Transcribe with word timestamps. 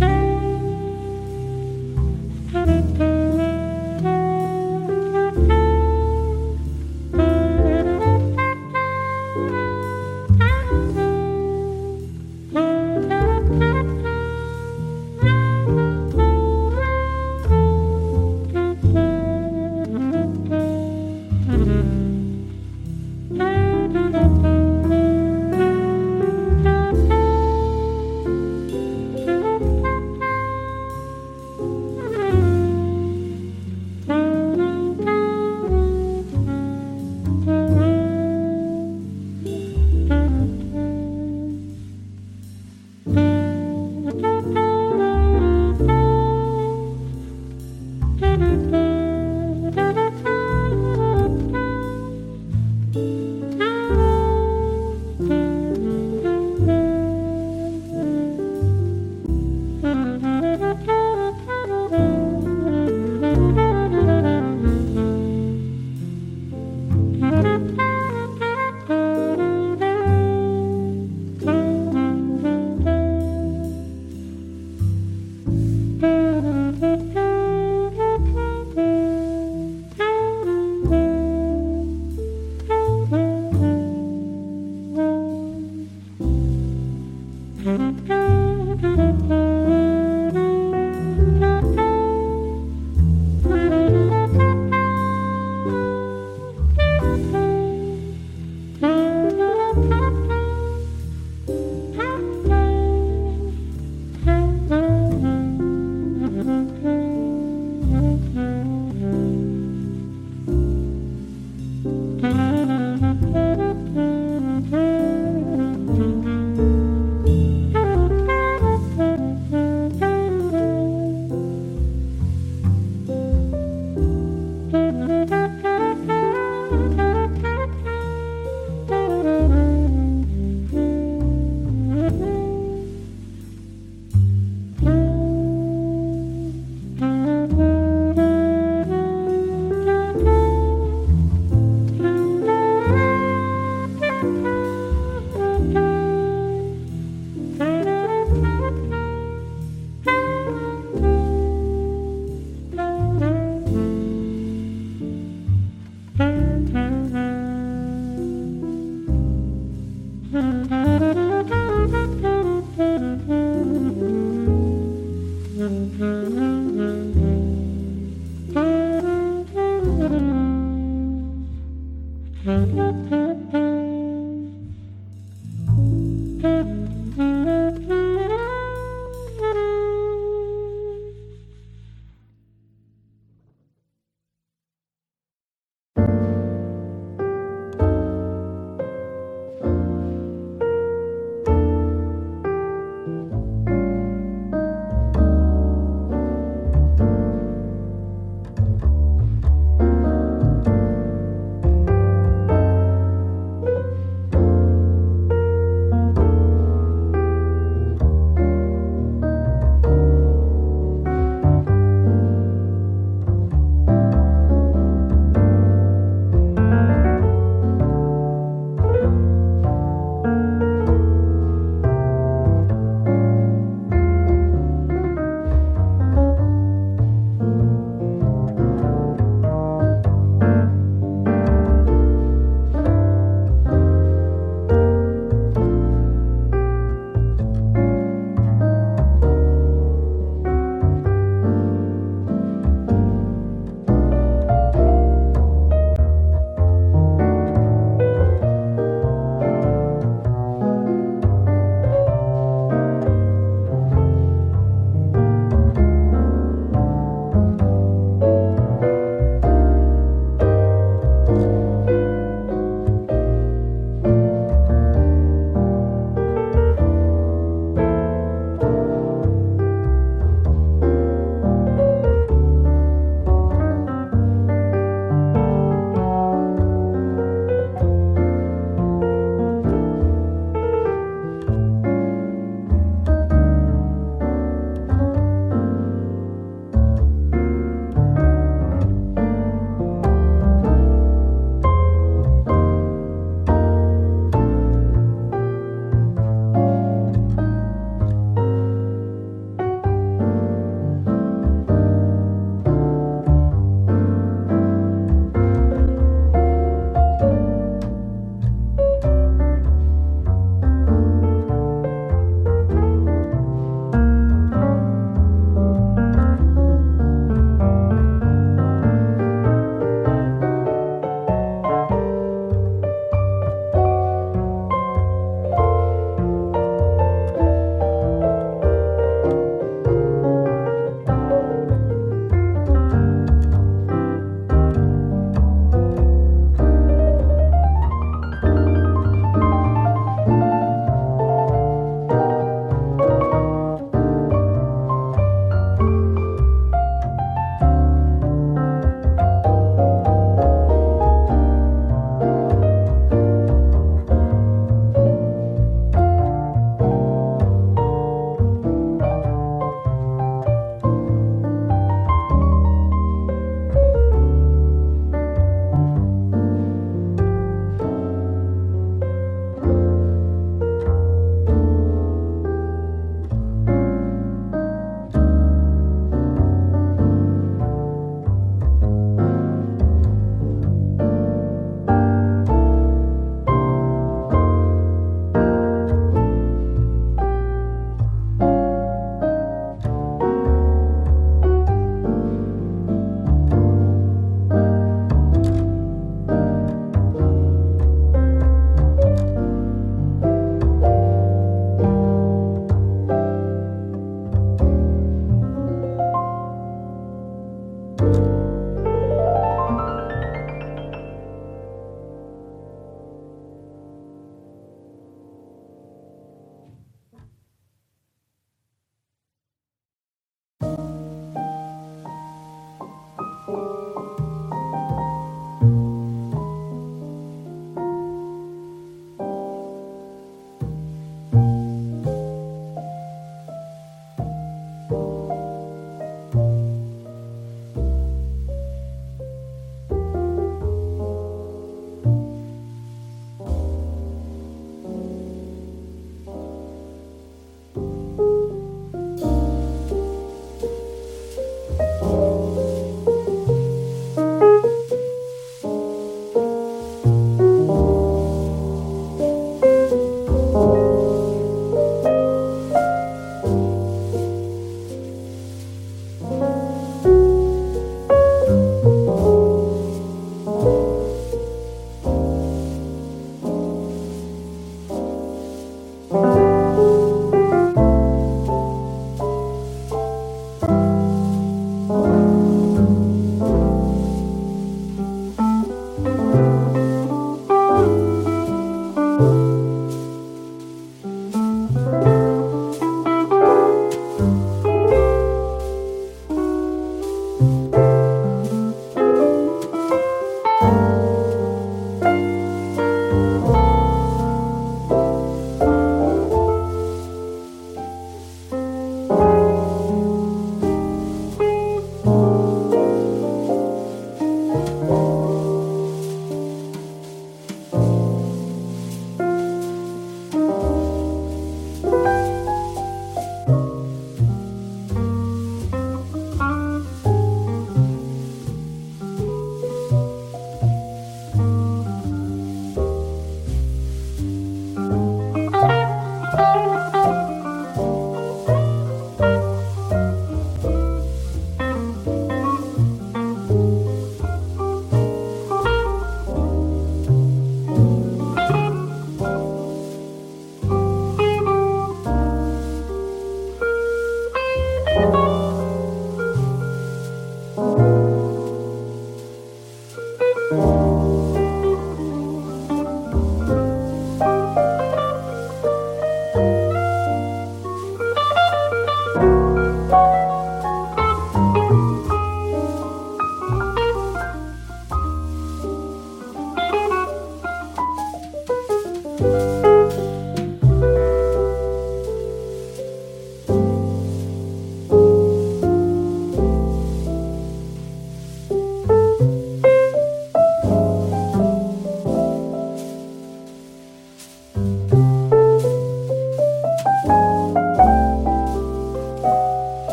Bye. 0.00 0.23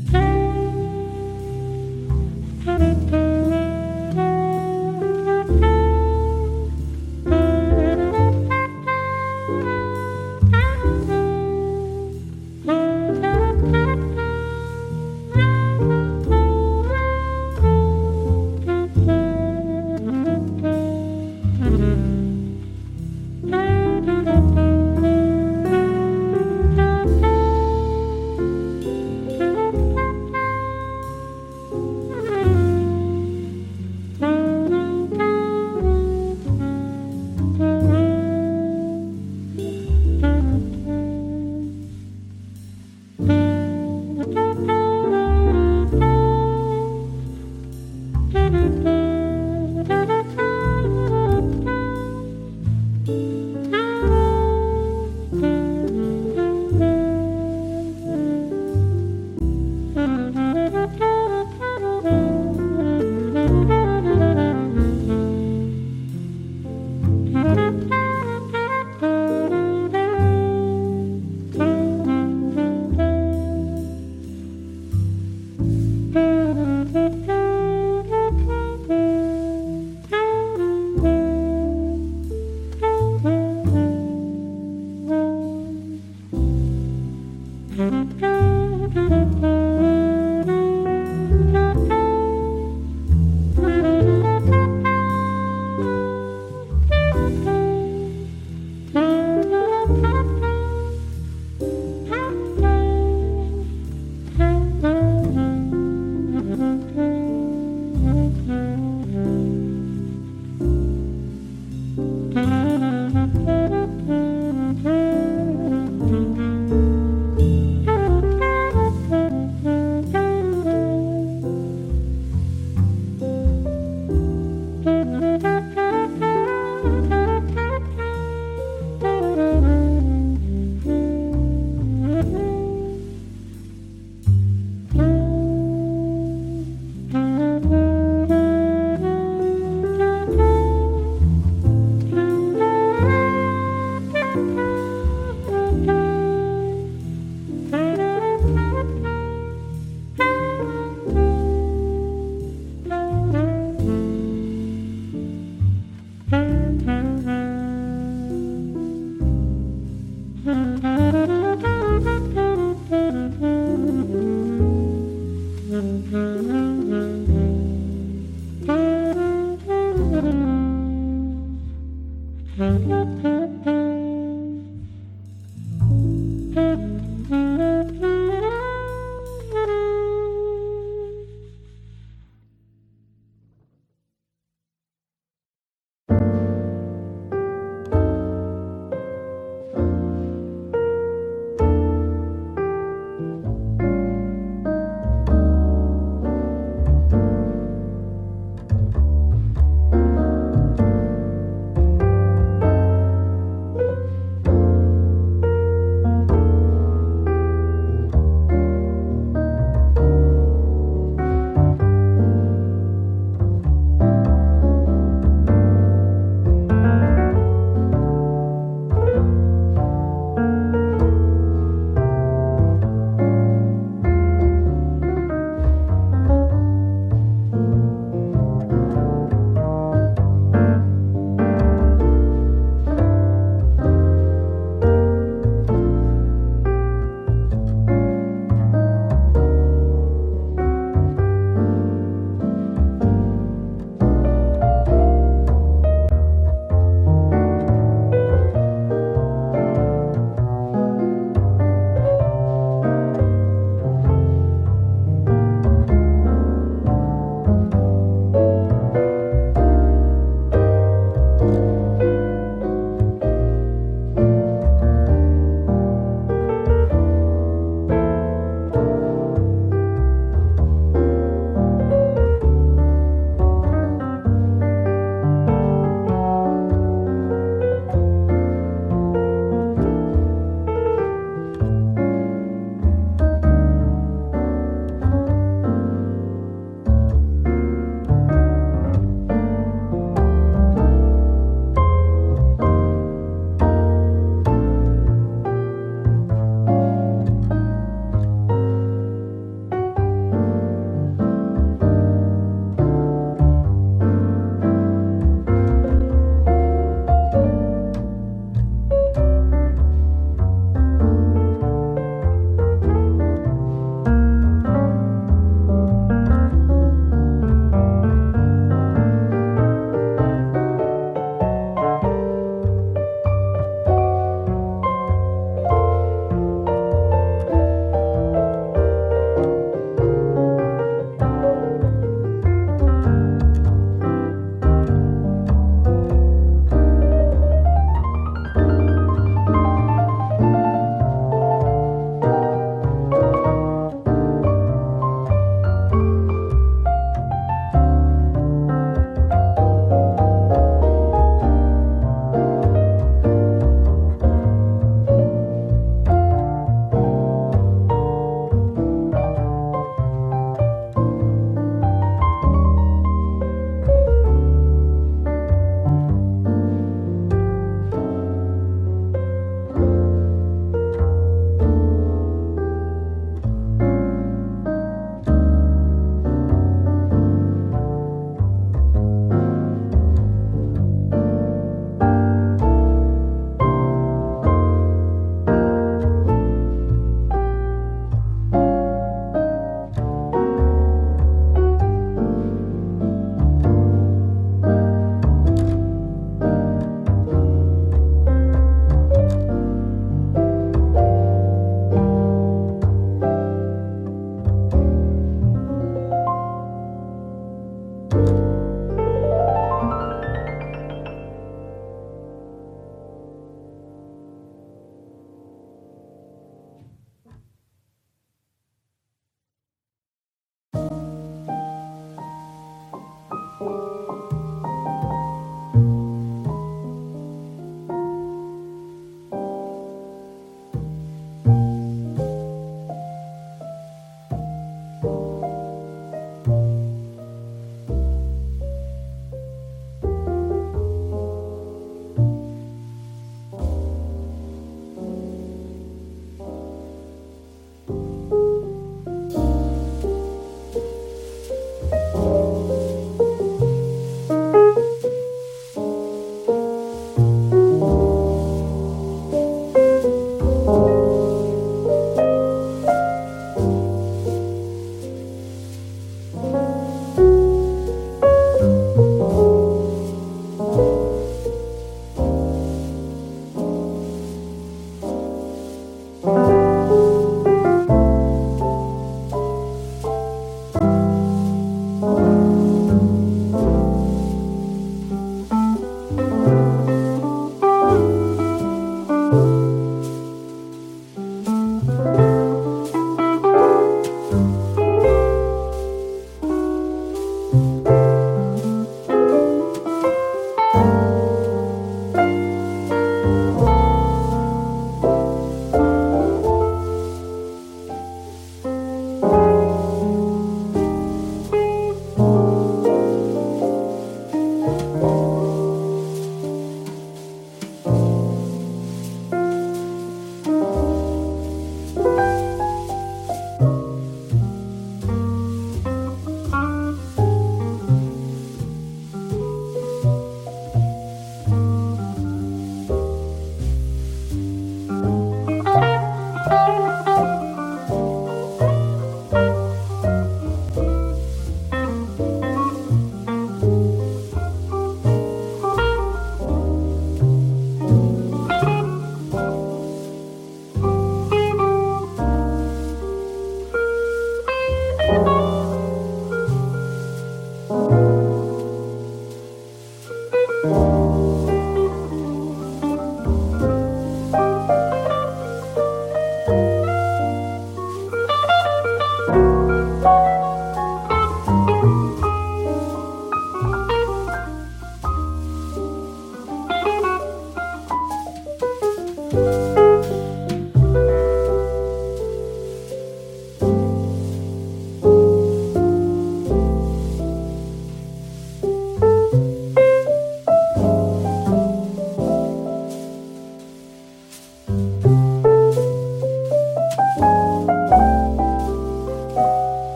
Mm-hmm. 0.00 0.29